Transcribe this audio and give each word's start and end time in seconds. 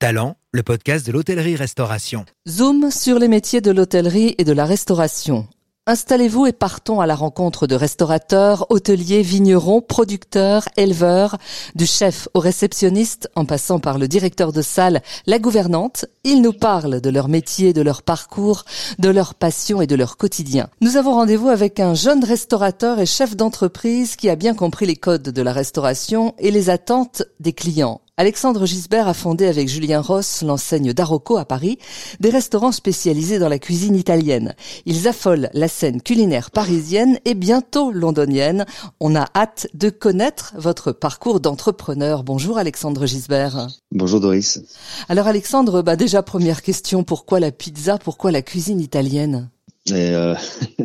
Talent, 0.00 0.36
le 0.52 0.62
podcast 0.62 1.06
de 1.06 1.12
l'hôtellerie-restauration. 1.12 2.24
Zoom 2.48 2.90
sur 2.90 3.18
les 3.18 3.28
métiers 3.28 3.60
de 3.60 3.70
l'hôtellerie 3.70 4.34
et 4.38 4.44
de 4.44 4.52
la 4.52 4.64
restauration. 4.64 5.46
Installez-vous 5.86 6.46
et 6.46 6.52
partons 6.52 7.02
à 7.02 7.06
la 7.06 7.14
rencontre 7.14 7.66
de 7.66 7.74
restaurateurs, 7.74 8.64
hôteliers, 8.70 9.20
vignerons, 9.20 9.82
producteurs, 9.82 10.64
éleveurs, 10.78 11.36
du 11.74 11.84
chef 11.84 12.28
au 12.32 12.40
réceptionniste, 12.40 13.28
en 13.34 13.44
passant 13.44 13.78
par 13.78 13.98
le 13.98 14.08
directeur 14.08 14.54
de 14.54 14.62
salle, 14.62 15.02
la 15.26 15.38
gouvernante. 15.38 16.06
Ils 16.24 16.40
nous 16.40 16.54
parlent 16.54 17.02
de 17.02 17.10
leur 17.10 17.28
métier, 17.28 17.74
de 17.74 17.82
leur 17.82 18.02
parcours, 18.02 18.64
de 18.98 19.10
leur 19.10 19.34
passion 19.34 19.82
et 19.82 19.86
de 19.86 19.96
leur 19.96 20.16
quotidien. 20.16 20.70
Nous 20.80 20.96
avons 20.96 21.12
rendez-vous 21.12 21.48
avec 21.48 21.78
un 21.78 21.92
jeune 21.92 22.24
restaurateur 22.24 23.00
et 23.00 23.06
chef 23.06 23.36
d'entreprise 23.36 24.16
qui 24.16 24.30
a 24.30 24.36
bien 24.36 24.54
compris 24.54 24.86
les 24.86 24.96
codes 24.96 25.28
de 25.28 25.42
la 25.42 25.52
restauration 25.52 26.34
et 26.38 26.50
les 26.50 26.70
attentes 26.70 27.22
des 27.38 27.52
clients. 27.52 28.00
Alexandre 28.16 28.66
Gisbert 28.66 29.08
a 29.08 29.14
fondé 29.14 29.46
avec 29.46 29.68
Julien 29.68 30.00
Ross 30.00 30.42
l'enseigne 30.42 30.92
Darocco 30.92 31.36
à 31.36 31.44
Paris, 31.44 31.78
des 32.20 32.30
restaurants 32.30 32.72
spécialisés 32.72 33.38
dans 33.38 33.48
la 33.48 33.58
cuisine 33.58 33.96
italienne. 33.96 34.54
Ils 34.86 35.08
affolent 35.08 35.48
la 35.52 35.68
scène 35.68 36.02
culinaire 36.02 36.50
parisienne 36.50 37.18
et 37.24 37.34
bientôt 37.34 37.90
londonienne. 37.92 38.66
On 39.00 39.14
a 39.16 39.26
hâte 39.34 39.68
de 39.74 39.90
connaître 39.90 40.52
votre 40.56 40.92
parcours 40.92 41.40
d'entrepreneur. 41.40 42.22
Bonjour 42.22 42.58
Alexandre 42.58 43.06
Gisbert. 43.06 43.68
Bonjour 43.92 44.20
Doris. 44.20 44.60
Alors 45.08 45.26
Alexandre, 45.26 45.82
bah 45.82 45.96
déjà 45.96 46.22
première 46.22 46.62
question, 46.62 47.04
pourquoi 47.04 47.40
la 47.40 47.52
pizza, 47.52 47.98
pourquoi 47.98 48.32
la 48.32 48.42
cuisine 48.42 48.80
italienne? 48.80 49.50
Euh, 49.90 50.34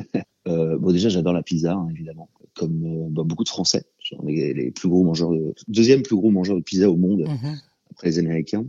euh, 0.47 0.77
Bon 0.77 0.91
déjà 0.91 1.09
j'adore 1.09 1.33
la 1.33 1.43
pizza 1.43 1.73
hein, 1.73 1.87
évidemment, 1.91 2.29
comme 2.55 2.83
euh, 2.85 3.07
bah, 3.09 3.23
beaucoup 3.25 3.43
de 3.43 3.49
Français. 3.49 3.85
On 4.19 4.27
est 4.27 4.53
les 4.53 4.71
plus 4.71 4.89
gros 4.89 5.03
mangeurs, 5.03 5.31
de, 5.31 5.53
deuxième 5.67 6.01
plus 6.01 6.15
gros 6.15 6.31
mangeur 6.31 6.55
de 6.57 6.61
pizza 6.61 6.89
au 6.89 6.95
monde 6.95 7.21
mhm. 7.21 7.57
après 7.91 8.07
les 8.07 8.19
Américains. 8.19 8.65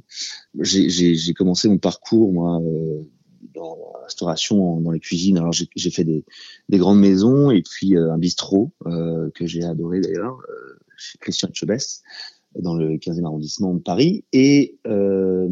J'ai 0.59 1.35
commencé 1.35 1.69
mon 1.69 1.79
parcours 1.79 2.33
moi 2.33 2.61
euh, 2.61 3.03
dans 3.55 3.77
la 3.95 4.05
restauration, 4.05 4.81
dans 4.81 4.91
les 4.91 5.01
cuisines. 5.01 5.39
Alors 5.39 5.53
j'ai 5.53 5.91
fait 5.91 6.05
des, 6.05 6.25
des, 6.69 6.79
grandes 6.79 7.01
maisons 7.01 7.51
et 7.51 7.63
puis 7.63 7.97
euh, 7.97 8.13
un 8.13 8.19
bistrot 8.19 8.73
euh, 8.87 9.31
que 9.35 9.47
j'ai 9.47 9.65
adoré 9.65 10.01
d'ailleurs 10.01 10.39
euh, 10.49 10.79
chez 10.97 11.19
Christian 11.19 11.49
Chebest 11.53 12.03
dans 12.59 12.75
le 12.75 12.97
15e 12.97 13.25
arrondissement 13.25 13.75
de 13.75 13.81
Paris. 13.81 14.25
Et 14.33 14.79
euh, 14.87 15.49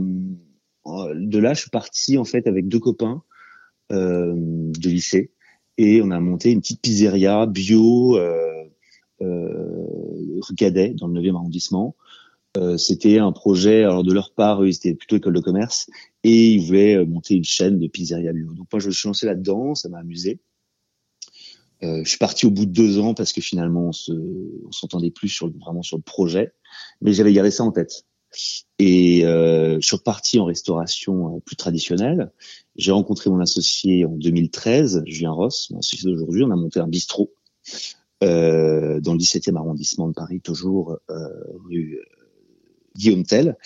de 0.86 1.38
là, 1.38 1.54
je 1.54 1.60
suis 1.60 1.70
parti 1.70 2.18
en 2.18 2.24
fait 2.24 2.46
avec 2.46 2.68
deux 2.68 2.80
copains 2.80 3.22
de 3.90 4.88
lycée 4.88 5.30
et 5.76 6.00
on 6.02 6.10
a 6.10 6.20
monté 6.20 6.50
une 6.50 6.60
petite 6.60 6.80
pizzeria 6.80 7.46
bio. 7.46 8.16
Euh, 8.16 8.53
euh, 9.22 10.40
Cadet 10.56 10.94
dans 10.94 11.08
le 11.08 11.20
9e 11.20 11.36
arrondissement. 11.36 11.96
Euh, 12.56 12.76
c'était 12.76 13.18
un 13.18 13.32
projet, 13.32 13.82
alors 13.82 14.04
de 14.04 14.12
leur 14.12 14.32
part, 14.32 14.62
eux, 14.62 14.70
c'était 14.70 14.94
plutôt 14.94 15.16
école 15.16 15.34
de 15.34 15.40
commerce, 15.40 15.88
et 16.22 16.52
ils 16.52 16.64
voulaient 16.64 16.96
euh, 16.96 17.04
monter 17.04 17.34
une 17.34 17.44
chaîne 17.44 17.80
de 17.80 17.88
pizzeria 17.88 18.32
bio. 18.32 18.52
Donc 18.54 18.68
moi, 18.72 18.78
je 18.78 18.90
suis 18.90 19.08
lancé 19.08 19.26
là-dedans, 19.26 19.74
ça 19.74 19.88
m'a 19.88 19.98
amusé. 19.98 20.40
Euh, 21.82 22.02
je 22.04 22.08
suis 22.08 22.18
parti 22.18 22.46
au 22.46 22.50
bout 22.50 22.66
de 22.66 22.70
deux 22.70 22.98
ans 23.00 23.14
parce 23.14 23.32
que 23.32 23.40
finalement, 23.40 23.88
on 23.88 23.92
se, 23.92 24.12
s'entendait 24.70 25.10
plus 25.10 25.28
sur 25.28 25.50
vraiment 25.50 25.82
sur 25.82 25.96
le 25.96 26.02
projet, 26.02 26.52
mais 27.00 27.12
j'avais 27.12 27.32
gardé 27.32 27.50
ça 27.50 27.64
en 27.64 27.72
tête. 27.72 28.04
Et 28.78 29.24
euh, 29.24 29.78
je 29.80 29.86
suis 29.86 29.96
reparti 29.96 30.38
en 30.38 30.44
restauration 30.44 31.40
plus 31.40 31.56
traditionnelle. 31.56 32.30
J'ai 32.76 32.92
rencontré 32.92 33.30
mon 33.30 33.40
associé 33.40 34.06
en 34.06 34.16
2013, 34.16 35.02
Julien 35.06 35.32
Ross, 35.32 35.70
mon 35.70 35.80
associé 35.80 36.10
d'aujourd'hui. 36.10 36.44
On 36.44 36.50
a 36.50 36.56
monté 36.56 36.80
un 36.80 36.88
bistrot 36.88 37.32
euh, 38.22 39.00
dans 39.00 39.12
le 39.12 39.18
17e 39.18 39.56
arrondissement 39.56 40.08
de 40.08 40.14
Paris, 40.14 40.40
toujours 40.40 40.98
euh, 41.10 41.28
rue 41.66 41.98
euh, 41.98 42.24
Guillaume 42.96 43.24
Tell. 43.24 43.56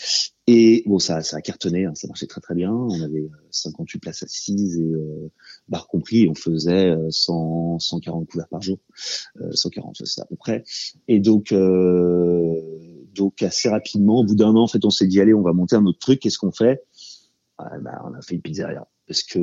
Et 0.47 0.83
bon, 0.87 0.99
ça, 0.99 1.21
ça 1.23 1.37
a 1.37 1.41
cartonné, 1.43 1.85
hein, 1.85 1.93
ça 1.95 2.09
marchait 2.09 2.27
très 2.27 2.41
très 2.41 2.55
bien. 2.55 2.73
On 2.73 3.03
avait 3.03 3.29
58 3.51 3.99
places 3.99 4.23
assises 4.23 4.79
et 4.79 4.95
euh, 4.95 5.31
bar 5.69 5.87
compris, 5.89 6.29
on 6.29 6.35
faisait 6.35 6.97
100, 7.11 7.79
140 7.79 8.27
couverts 8.27 8.49
par 8.49 8.63
jour, 8.63 8.79
euh, 9.41 9.53
140 9.53 10.07
c'est 10.07 10.23
à 10.23 10.25
peu 10.25 10.37
près. 10.37 10.65
Et 11.07 11.21
donc, 11.21 11.53
euh, 11.53 12.59
donc 13.15 13.43
assez 13.43 13.69
rapidement, 13.69 14.21
au 14.21 14.25
bout 14.25 14.37
d'un 14.37 14.55
an, 14.57 14.63
en 14.63 14.69
fait, 14.69 14.85
on 14.85 14.91
s'est 14.91 15.07
dit 15.07 15.21
allez, 15.21 15.35
on 15.35 15.43
va 15.43 15.53
monter 15.53 15.77
un 15.77 15.85
autre 15.85 15.99
truc. 15.99 16.21
Qu'est-ce 16.21 16.39
qu'on 16.39 16.53
fait? 16.53 16.83
Ah, 17.59 17.79
bah, 17.81 18.03
On 18.07 18.15
a 18.15 18.23
fait 18.23 18.37
une 18.37 18.43
pizzeria 18.43 18.89
parce 19.07 19.23
que 19.23 19.39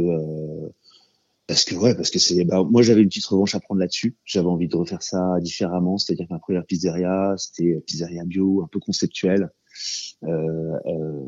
parce 1.48 1.64
que 1.64 1.76
ouais, 1.76 1.94
parce 1.96 2.10
que 2.10 2.20
c'est 2.20 2.44
bah, 2.44 2.64
moi 2.64 2.82
j'avais 2.82 3.02
une 3.02 3.10
petite 3.10 3.26
revanche 3.26 3.54
à 3.56 3.60
prendre 3.60 3.80
là-dessus. 3.80 4.16
J'avais 4.26 4.48
envie 4.48 4.68
de 4.68 4.76
refaire 4.76 5.04
ça 5.04 5.38
différemment, 5.42 5.98
c'est-à-dire 5.98 6.28
que 6.28 6.34
ma 6.34 6.40
première 6.40 6.66
pizzeria, 6.66 7.36
c'était 7.38 7.84
pizzeria 7.86 8.24
bio, 8.26 8.64
un 8.64 8.68
peu 8.68 8.80
conceptuelle, 8.80 9.52
euh, 10.24 10.28
euh, 10.28 11.22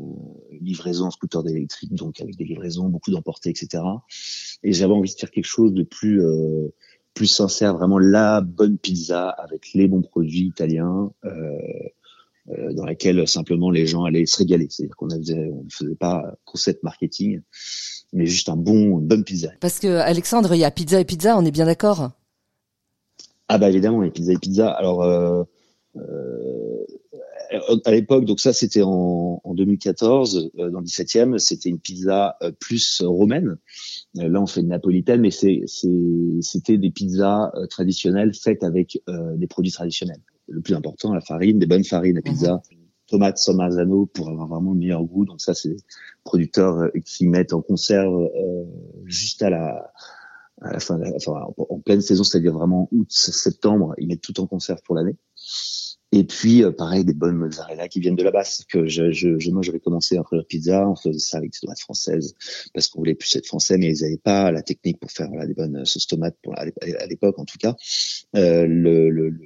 livraison 0.60 1.06
en 1.06 1.10
scooter 1.10 1.44
d'électrique, 1.44 1.94
donc 1.94 2.20
avec 2.20 2.36
des 2.36 2.44
livraisons, 2.44 2.88
beaucoup 2.88 3.12
d'emportés, 3.12 3.50
etc. 3.50 3.84
Et 4.64 4.72
j'avais 4.72 4.92
envie 4.92 5.12
de 5.12 5.18
faire 5.18 5.30
quelque 5.30 5.44
chose 5.44 5.72
de 5.72 5.84
plus 5.84 6.20
euh, 6.24 6.74
plus 7.14 7.26
sincère, 7.26 7.76
vraiment 7.76 7.98
la 7.98 8.40
bonne 8.40 8.78
pizza 8.78 9.28
avec 9.28 9.72
les 9.74 9.86
bons 9.88 10.02
produits 10.02 10.46
italiens. 10.46 11.12
Euh, 11.24 11.58
euh 12.50 12.72
dans 12.72 12.86
laquelle 12.86 13.28
simplement 13.28 13.70
les 13.70 13.86
gens 13.86 14.04
allaient 14.04 14.24
se 14.24 14.38
régaler. 14.38 14.68
C'est-à-dire 14.70 14.96
qu'on 14.96 15.06
ne 15.06 15.68
faisait 15.70 15.96
pas 15.96 16.34
concept 16.46 16.82
marketing 16.82 17.42
mais 18.12 18.26
juste 18.26 18.48
un 18.48 18.56
bon, 18.56 18.98
une 18.98 19.06
bonne 19.06 19.24
pizza. 19.24 19.50
Parce 19.60 19.78
que 19.78 19.98
Alexandre, 19.98 20.54
il 20.54 20.58
y 20.58 20.64
a 20.64 20.70
pizza 20.70 21.00
et 21.00 21.04
pizza, 21.04 21.36
on 21.36 21.44
est 21.44 21.50
bien 21.50 21.66
d'accord? 21.66 22.10
Ah 23.48 23.58
bah 23.58 23.70
évidemment, 23.70 24.02
il 24.02 24.06
y 24.06 24.08
a 24.08 24.12
pizza 24.12 24.32
et 24.32 24.38
pizza. 24.38 24.70
Alors 24.70 25.02
euh, 25.02 25.42
euh, 25.96 26.84
à 27.84 27.90
l'époque, 27.90 28.24
donc 28.24 28.40
ça 28.40 28.52
c'était 28.52 28.82
en, 28.82 29.40
en 29.42 29.54
2014, 29.54 30.50
euh, 30.58 30.70
dans 30.70 30.80
le 30.80 30.86
17e, 30.86 31.38
c'était 31.38 31.68
une 31.68 31.78
pizza 31.78 32.36
euh, 32.42 32.52
plus 32.58 33.02
romaine. 33.02 33.56
Euh, 34.18 34.28
là, 34.28 34.40
on 34.40 34.46
fait 34.46 34.60
une 34.60 34.68
napolitaine, 34.68 35.20
mais 35.20 35.30
c'est 35.30 35.62
c'était 35.66 36.78
des 36.78 36.90
pizzas 36.90 37.52
traditionnelles 37.70 38.32
faites 38.34 38.62
avec 38.62 39.00
des 39.36 39.46
produits 39.46 39.72
traditionnels. 39.72 40.20
Le 40.48 40.60
plus 40.60 40.74
important, 40.74 41.12
la 41.12 41.20
farine, 41.20 41.58
des 41.58 41.66
bonnes 41.66 41.84
farines 41.84 42.18
à 42.18 42.22
pizza. 42.22 42.62
Mhm 42.70 42.77
tomates 43.08 43.38
sans 43.38 43.54
marzano 43.54 44.06
pour 44.06 44.28
avoir 44.28 44.46
vraiment 44.46 44.72
le 44.72 44.78
meilleur 44.78 45.02
goût. 45.02 45.24
Donc 45.24 45.40
ça, 45.40 45.54
c'est 45.54 45.70
des 45.70 45.82
producteurs 46.24 46.78
euh, 46.78 46.90
qui 47.04 47.26
mettent 47.26 47.52
en 47.52 47.62
conserve 47.62 48.30
euh, 48.36 48.64
juste 49.04 49.42
à 49.42 49.50
la, 49.50 49.92
à 50.60 50.72
la 50.72 50.80
fin, 50.80 51.00
enfin, 51.16 51.46
en, 51.56 51.78
pleine 51.80 52.00
saison, 52.00 52.24
c'est-à-dire 52.24 52.52
vraiment 52.52 52.88
août, 52.92 53.06
septembre, 53.10 53.94
ils 53.98 54.08
mettent 54.08 54.20
tout 54.20 54.38
en 54.40 54.46
conserve 54.46 54.80
pour 54.84 54.94
l'année. 54.94 55.16
Et 56.10 56.24
puis, 56.24 56.64
euh, 56.64 56.72
pareil, 56.72 57.04
des 57.04 57.12
bonnes 57.12 57.36
mozzarella 57.36 57.86
qui 57.88 58.00
viennent 58.00 58.16
de 58.16 58.22
la 58.22 58.30
base. 58.30 58.64
Que 58.68 58.86
je, 58.86 59.12
je, 59.12 59.50
moi, 59.50 59.62
j'avais 59.62 59.80
commencé 59.80 60.16
à 60.16 60.24
faire 60.24 60.44
pizza, 60.46 60.88
on 60.88 60.96
faisait 60.96 61.18
ça 61.18 61.36
avec 61.36 61.52
des 61.52 61.58
tomates 61.60 61.80
françaises 61.80 62.34
parce 62.72 62.88
qu'on 62.88 63.00
voulait 63.00 63.14
plus 63.14 63.34
être 63.36 63.46
français, 63.46 63.76
mais 63.76 63.94
ils 63.94 64.02
n'avaient 64.02 64.16
pas 64.16 64.50
la 64.50 64.62
technique 64.62 64.98
pour 65.00 65.10
faire 65.10 65.28
voilà, 65.28 65.46
des 65.46 65.54
bonnes 65.54 65.84
sauces 65.84 66.06
tomates 66.06 66.36
pour, 66.42 66.58
à 66.58 66.64
l'époque, 67.06 67.38
en 67.38 67.44
tout 67.44 67.58
cas. 67.58 67.76
Euh, 68.36 68.66
le, 68.66 69.10
le, 69.10 69.28
le, 69.28 69.38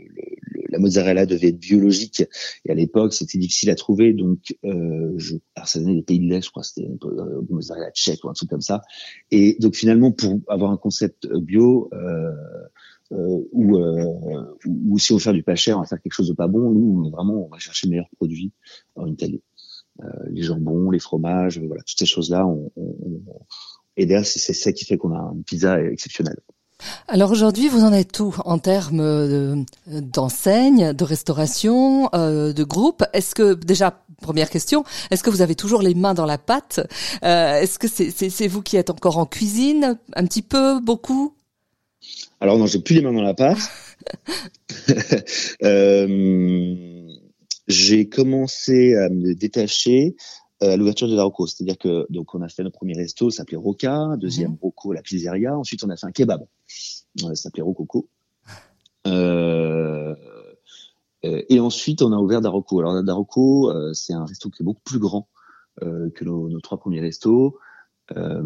la 0.68 0.78
mozzarella 0.78 1.26
devait 1.26 1.48
être 1.48 1.58
biologique 1.58 2.24
et 2.64 2.70
à 2.70 2.74
l'époque, 2.74 3.12
c'était 3.12 3.38
difficile 3.38 3.70
à 3.70 3.74
trouver. 3.74 4.12
Donc, 4.12 4.56
euh, 4.64 5.12
je, 5.16 5.36
alors 5.56 5.68
ça 5.68 5.80
des 5.80 6.02
pays 6.02 6.20
de 6.20 6.28
l'Est, 6.28 6.44
je 6.44 6.50
crois, 6.50 6.62
c'était 6.62 6.88
euh, 6.88 7.42
mozzarella 7.50 7.90
tchèque 7.90 8.24
ou 8.24 8.28
un 8.28 8.34
truc 8.34 8.48
comme 8.48 8.60
ça. 8.60 8.82
Et 9.30 9.56
donc, 9.58 9.74
finalement, 9.74 10.12
pour 10.12 10.38
avoir 10.48 10.70
un 10.70 10.76
concept 10.76 11.26
bio. 11.26 11.90
Euh, 11.92 12.30
euh, 12.30 13.01
ou, 13.52 13.78
euh, 13.78 14.56
ou, 14.66 14.98
si 14.98 15.12
on 15.12 15.16
veut 15.16 15.20
faire 15.20 15.32
du 15.32 15.42
pas 15.42 15.54
cher, 15.54 15.76
on 15.76 15.80
va 15.80 15.86
faire 15.86 16.00
quelque 16.00 16.12
chose 16.12 16.28
de 16.28 16.34
pas 16.34 16.48
bon. 16.48 16.70
Nous, 16.70 17.10
vraiment, 17.10 17.46
on 17.46 17.48
va 17.48 17.58
chercher 17.58 17.86
le 17.86 17.90
meilleur 17.92 18.08
produit 18.16 18.52
en 18.96 19.06
Italie. 19.06 19.42
Euh, 20.02 20.08
les 20.30 20.42
jambons, 20.42 20.90
les 20.90 20.98
fromages, 20.98 21.58
voilà, 21.58 21.82
toutes 21.82 21.98
ces 21.98 22.06
choses-là. 22.06 22.46
On, 22.46 22.70
on, 22.76 23.20
et 23.96 24.06
d'ailleurs, 24.06 24.24
c'est 24.24 24.52
ça 24.54 24.72
qui 24.72 24.84
fait 24.84 24.96
qu'on 24.96 25.14
a 25.14 25.32
une 25.34 25.44
pizza 25.44 25.82
exceptionnelle. 25.82 26.40
Alors 27.08 27.30
aujourd'hui, 27.30 27.68
vous 27.68 27.84
en 27.84 27.92
êtes 27.92 28.18
où 28.20 28.34
en 28.44 28.58
termes 28.58 29.64
d'enseigne, 29.86 30.92
de 30.92 31.04
restauration, 31.04 32.08
euh, 32.14 32.52
de 32.52 32.64
groupe? 32.64 33.04
Est-ce 33.12 33.34
que 33.34 33.54
déjà 33.54 34.02
première 34.20 34.50
question, 34.50 34.84
est-ce 35.10 35.22
que 35.22 35.30
vous 35.30 35.42
avez 35.42 35.54
toujours 35.54 35.82
les 35.82 35.94
mains 35.94 36.14
dans 36.14 36.26
la 36.26 36.38
pâte? 36.38 36.80
Euh, 37.24 37.60
Est-ce 37.60 37.78
que 37.78 37.88
c'est 37.88 38.48
vous 38.48 38.62
qui 38.62 38.76
êtes 38.76 38.90
encore 38.90 39.18
en 39.18 39.26
cuisine 39.26 39.98
Un 40.14 40.26
petit 40.26 40.42
peu, 40.42 40.80
beaucoup? 40.80 41.34
Alors 42.40 42.58
non, 42.58 42.66
j'ai 42.66 42.80
plus 42.80 42.94
les 42.94 43.02
mains 43.02 43.12
dans 43.12 43.22
la 43.22 43.34
pâte. 43.34 43.58
euh, 45.62 47.08
j'ai 47.68 48.08
commencé 48.08 48.96
à 48.96 49.08
me 49.08 49.34
détacher 49.34 50.16
euh, 50.62 50.72
à 50.72 50.76
l'ouverture 50.76 51.08
de 51.08 51.16
la 51.16 51.24
Rocco. 51.24 51.46
C'est-à-dire 51.46 51.78
que 51.78 52.06
donc 52.10 52.34
on 52.34 52.42
a 52.42 52.48
fait 52.48 52.62
notre 52.62 52.76
premier 52.76 52.94
resto, 52.94 53.30
ça 53.30 53.38
s'appelait 53.38 53.56
Roca, 53.56 54.16
deuxième 54.16 54.52
mhm. 54.52 54.58
Rocco, 54.60 54.92
la 54.92 55.02
pizzeria. 55.02 55.56
Ensuite, 55.56 55.84
on 55.84 55.90
a 55.90 55.96
fait 55.96 56.06
un 56.06 56.12
kebab, 56.12 56.42
euh, 56.42 57.28
ça 57.28 57.34
s'appelait 57.34 57.62
Rococo. 57.62 58.08
Euh, 59.06 60.14
et 61.24 61.60
ensuite, 61.60 62.02
on 62.02 62.12
a 62.12 62.16
ouvert 62.16 62.40
Darocco. 62.40 62.80
Alors 62.80 63.00
Darocco, 63.04 63.72
c'est 63.94 64.12
un 64.12 64.24
resto 64.24 64.50
qui 64.50 64.62
est 64.62 64.64
beaucoup 64.64 64.82
plus 64.84 64.98
grand 64.98 65.28
que 65.80 66.24
nos, 66.24 66.48
nos, 66.48 66.60
trois 66.60 66.78
premiers 66.78 67.00
restos. 67.00 67.56
Euh, 68.16 68.42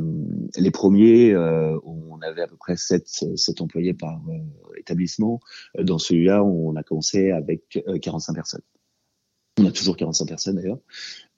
les 0.56 0.70
premiers, 0.70 1.32
euh, 1.32 1.78
on 1.84 2.20
avait 2.20 2.42
à 2.42 2.46
peu 2.46 2.56
près 2.56 2.76
7, 2.76 3.06
7 3.36 3.60
employés 3.60 3.94
par 3.94 4.20
euh, 4.28 4.78
établissement. 4.78 5.40
Dans 5.78 5.98
celui-là, 5.98 6.44
on 6.44 6.76
a 6.76 6.82
commencé 6.82 7.30
avec 7.30 7.84
45 8.02 8.34
personnes. 8.34 8.62
On 9.58 9.66
a 9.66 9.72
toujours 9.72 9.96
45 9.96 10.26
personnes 10.26 10.56
d'ailleurs. 10.56 10.80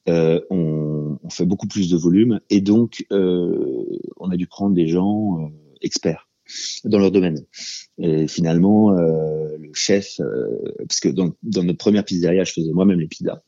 Euh, 0.08 0.40
on, 0.50 1.18
on, 1.22 1.30
fait 1.30 1.44
beaucoup 1.44 1.66
plus 1.66 1.90
de 1.90 1.96
volume 1.96 2.40
et 2.48 2.62
donc 2.62 3.04
on 3.10 4.30
a 4.30 4.36
dû 4.36 4.46
prendre 4.46 4.74
des 4.74 4.88
gens 4.88 5.50
experts 5.82 6.28
dans 6.84 6.98
leur 6.98 7.10
domaine. 7.10 7.44
Et 7.98 8.26
finalement, 8.26 8.90
le 8.90 9.70
chef, 9.74 10.18
parce 10.78 11.00
que 11.00 11.10
dans, 11.10 11.32
dans 11.42 11.62
notre 11.62 11.78
première 11.78 12.04
pizzeria, 12.04 12.44
je 12.44 12.52
faisais 12.52 12.72
moi-même 12.72 12.98
les 12.98 13.06
pizzas. 13.06 13.42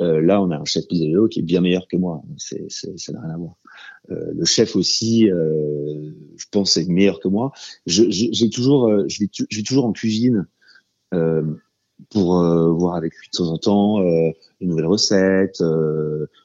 Euh, 0.00 0.20
là, 0.20 0.40
on 0.42 0.50
a 0.50 0.56
un 0.56 0.64
chef 0.64 0.86
pizzeria 0.86 1.18
qui 1.30 1.40
est 1.40 1.42
bien 1.42 1.60
meilleur 1.60 1.86
que 1.88 1.96
moi. 1.96 2.22
C'est, 2.38 2.70
ça 2.70 3.12
n'a 3.12 3.20
rien 3.20 3.34
à 3.34 3.36
voir. 3.36 3.56
Euh, 4.10 4.32
le 4.34 4.44
chef 4.44 4.76
aussi, 4.76 5.30
euh, 5.30 6.10
je 6.36 6.46
pense, 6.50 6.76
est 6.76 6.88
meilleur 6.88 7.20
que 7.20 7.28
moi. 7.28 7.52
Je, 7.86 8.04
j'ai 8.08 8.50
toujours, 8.50 8.90
je 9.08 9.20
vais, 9.20 9.62
toujours 9.62 9.84
en 9.84 9.92
cuisine 9.92 10.46
pour 12.08 12.32
voir 12.32 12.94
avec 12.94 13.12
lui 13.14 13.28
de 13.30 13.36
temps 13.36 13.52
en 13.52 13.58
temps 13.58 14.00
une 14.60 14.68
nouvelle 14.68 14.86
recette, 14.86 15.62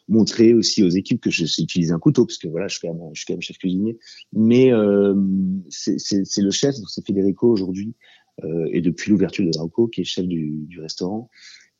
montrer 0.09 0.53
aussi 0.53 0.83
aux 0.83 0.89
équipes 0.89 1.21
que 1.21 1.29
je 1.29 1.45
sais 1.45 1.61
utiliser 1.61 1.93
un 1.93 1.99
couteau, 1.99 2.25
parce 2.25 2.37
que 2.37 2.47
voilà, 2.47 2.67
je 2.67 2.77
suis 2.77 2.87
quand 2.87 2.93
même, 2.93 3.41
chef 3.41 3.57
cuisinier. 3.57 3.97
Mais 4.33 4.71
c'est, 5.69 6.41
le 6.41 6.51
chef, 6.51 6.75
c'est 6.87 7.05
Federico 7.05 7.47
aujourd'hui, 7.49 7.93
et 8.71 8.81
depuis 8.81 9.11
l'ouverture 9.11 9.45
de 9.45 9.57
Rauco, 9.57 9.87
qui 9.87 10.01
est 10.01 10.03
chef 10.03 10.25
du 10.25 10.79
restaurant 10.81 11.29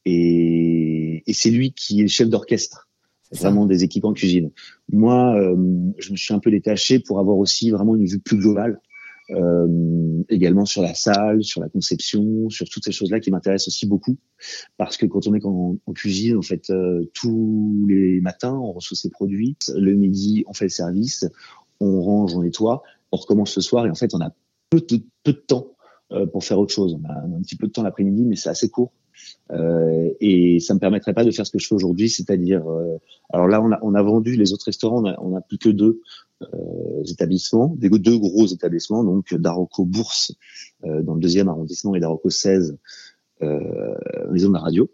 et, 0.06 1.24
et 1.26 1.34
c'est 1.34 1.52
lui 1.52 1.74
qui 1.74 2.00
est 2.00 2.04
le 2.04 2.10
chef 2.10 2.30
d'orchestre 2.30 2.88
vraiment 3.32 3.66
des 3.66 3.84
équipes 3.84 4.06
en 4.06 4.14
cuisine. 4.14 4.52
Moi, 4.92 5.36
euh, 5.36 5.56
je 5.98 6.12
me 6.12 6.16
suis 6.16 6.34
un 6.34 6.40
peu 6.40 6.52
détaché 6.52 7.00
pour 7.00 7.20
avoir 7.20 7.38
aussi 7.38 7.72
vraiment 7.72 7.96
une 7.96 8.06
vue 8.06 8.20
plus 8.20 8.38
globale, 8.38 8.80
euh, 9.32 10.24
également 10.30 10.66
sur 10.66 10.84
la 10.84 10.94
salle, 10.94 11.44
sur 11.44 11.60
la 11.60 11.68
conception, 11.68 12.50
sur 12.50 12.70
toutes 12.70 12.84
ces 12.84 12.92
choses-là 12.92 13.20
qui 13.20 13.32
m'intéressent 13.32 13.70
aussi 13.70 13.88
beaucoup, 13.88 14.18
parce 14.78 14.96
que 14.98 15.08
quand 15.08 15.28
on 15.28 15.34
est 15.34 15.44
en, 15.44 15.78
en 15.86 15.94
cuisine, 15.94 16.38
en 16.38 16.44
fait, 16.44 16.70
euh, 16.70 17.10
tous 17.14 17.86
les 17.90 18.22
matins, 18.22 18.54
on 18.54 18.72
reçoit 18.72 18.96
ses 18.96 19.10
produits, 19.10 19.58
le 19.76 19.96
midi, 19.96 20.44
on 20.48 20.54
fait 20.54 20.66
le 20.66 20.70
service, 20.70 21.26
on 21.80 22.02
range, 22.02 22.36
on 22.36 22.44
nettoie, 22.44 22.84
on 23.12 23.18
recommence 23.18 23.56
le 23.56 23.64
soir, 23.64 23.86
et 23.88 23.90
en 23.90 23.96
fait, 23.96 24.14
on 24.14 24.22
a 24.22 24.32
peu 24.70 24.80
de, 24.80 25.04
peu 25.24 25.34
de 25.34 25.44
temps 25.46 25.76
euh, 26.12 26.28
pour 26.28 26.44
faire 26.44 26.60
autre 26.60 26.74
chose. 26.74 26.96
On 27.02 27.10
a 27.10 27.38
un 27.38 27.42
petit 27.42 27.56
peu 27.56 27.68
de 27.68 27.72
temps 27.72 27.84
l'après-midi, 27.84 28.24
mais 28.24 28.36
c'est 28.36 28.50
assez 28.50 28.70
court. 28.70 28.94
Euh, 29.52 30.10
et 30.20 30.60
ça 30.60 30.74
me 30.74 30.80
permettrait 30.80 31.14
pas 31.14 31.24
de 31.24 31.32
faire 31.32 31.46
ce 31.46 31.52
que 31.52 31.60
je 31.60 31.68
fais 31.68 31.76
aujourd'hui, 31.76 32.10
c'est-à-dire, 32.10 32.68
euh, 32.68 32.98
alors 33.32 33.48
là, 33.48 33.62
on 33.82 33.94
a, 33.94 34.02
vendu 34.02 34.36
les 34.36 34.54
autres 34.54 34.66
restaurants, 34.66 35.04
on 35.04 35.06
a, 35.06 35.20
on 35.22 35.36
a 35.36 35.42
plus 35.42 35.58
que 35.58 35.70
deux 35.70 36.02
euh, 36.42 37.04
établissements, 37.10 37.76
deux 37.78 38.18
gros 38.18 38.48
établissements, 38.48 39.04
donc 39.04 39.34
Daroco 39.34 39.86
Bourse 39.86 40.34
dans 40.84 41.16
le 41.16 41.20
deuxième 41.20 41.50
arrondissement 41.50 41.96
et 41.96 42.00
Daroco 42.00 42.30
16 42.30 42.78
maison 43.42 44.50
de 44.50 44.54
la 44.54 44.60
radio. 44.60 44.90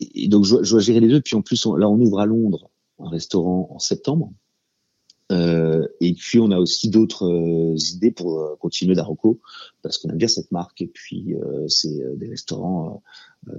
Et, 0.00 0.28
donc 0.28 0.44
je, 0.44 0.56
dois 0.56 0.80
gérer 0.80 1.00
les 1.00 1.08
deux. 1.08 1.20
Puis 1.20 1.36
en 1.36 1.42
plus, 1.42 1.66
là, 1.66 1.88
on 1.88 1.98
ouvre 2.00 2.20
à 2.20 2.26
Londres 2.26 2.70
un 2.98 3.08
restaurant 3.08 3.68
en 3.70 3.78
septembre. 3.78 4.32
Euh, 5.32 5.86
et 6.00 6.14
puis 6.14 6.38
on 6.38 6.50
a 6.50 6.58
aussi 6.58 6.90
d'autres 6.90 7.26
euh, 7.26 7.76
idées 7.94 8.10
pour 8.10 8.38
euh, 8.38 8.56
continuer 8.60 8.94
Daroco 8.94 9.40
parce 9.82 9.98
qu'on 9.98 10.10
aime 10.10 10.18
bien 10.18 10.28
cette 10.28 10.52
marque 10.52 10.82
et 10.82 10.86
puis 10.86 11.34
c'est 11.66 12.16
des 12.16 12.28
restaurants 12.28 13.02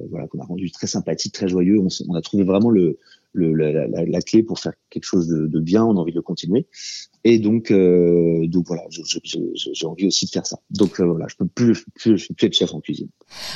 voilà 0.09 0.27
qu'on 0.27 0.39
a 0.39 0.45
rendu 0.45 0.71
très 0.71 0.87
sympathiques, 0.87 1.33
très 1.33 1.49
joyeux. 1.49 1.79
On, 1.79 1.87
on 2.07 2.15
a 2.15 2.21
trouvé 2.21 2.43
vraiment 2.43 2.69
le, 2.69 2.97
le 3.33 3.53
la, 3.53 3.88
la, 3.88 4.06
la, 4.06 4.21
clé 4.21 4.44
pour 4.44 4.59
faire 4.59 4.74
quelque 4.89 5.03
chose 5.03 5.27
de, 5.27 5.47
de, 5.47 5.59
bien. 5.59 5.83
On 5.83 5.97
a 5.97 6.00
envie 6.00 6.13
de 6.13 6.21
continuer. 6.21 6.68
Et 7.25 7.39
donc, 7.39 7.71
euh, 7.71 8.45
donc 8.47 8.68
voilà, 8.68 8.83
j'ai 8.89 9.88
envie 9.88 10.07
aussi 10.07 10.25
de 10.25 10.31
faire 10.31 10.45
ça. 10.45 10.59
Donc 10.69 11.00
euh, 11.00 11.06
voilà, 11.06 11.25
je 11.30 11.35
peux 11.35 11.47
plus, 11.47 11.85
plus, 11.95 12.18
je 12.18 12.33
plus 12.33 12.47
être 12.47 12.53
chef 12.53 12.74
en 12.74 12.81
cuisine. 12.81 13.07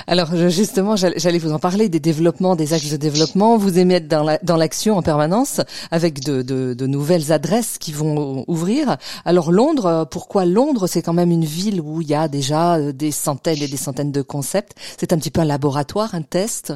Alors 0.07 0.35
justement, 0.49 0.95
j'allais 0.95 1.37
vous 1.37 1.51
en 1.51 1.59
parler 1.59 1.89
des 1.89 1.99
développements, 1.99 2.55
des 2.55 2.73
axes 2.73 2.91
de 2.91 2.97
développement. 2.97 3.57
Vous 3.57 3.77
aimez 3.77 3.95
être 3.95 4.07
dans 4.07 4.57
l'action 4.57 4.93
la, 4.93 4.99
en 4.99 5.01
permanence 5.01 5.61
avec 5.91 6.21
de, 6.21 6.41
de, 6.41 6.73
de, 6.73 6.87
nouvelles 6.87 7.31
adresses 7.31 7.77
qui 7.77 7.91
vont 7.91 8.45
ouvrir. 8.47 8.97
Alors 9.25 9.51
Londres, 9.51 10.07
pourquoi 10.09 10.45
Londres? 10.45 10.87
C'est 10.87 11.01
quand 11.01 11.13
même 11.13 11.31
une 11.31 11.45
ville 11.45 11.81
où 11.81 12.01
il 12.01 12.07
y 12.07 12.15
a 12.15 12.27
déjà 12.27 12.77
euh, 12.77 12.93
des 12.93 13.11
centaines 13.11 13.61
et 13.61 13.67
des 13.67 13.77
centaines 13.77 14.11
de 14.11 14.21
concepts. 14.21 14.73
C'est 14.97 15.11
un 15.11 15.17
petit 15.17 15.31
peu 15.31 15.41
un 15.41 15.45
laboratoire, 15.45 16.15
un 16.15 16.21
test? 16.21 16.73